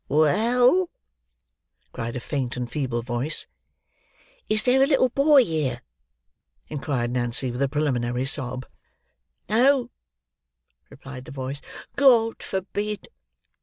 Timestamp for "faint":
2.19-2.57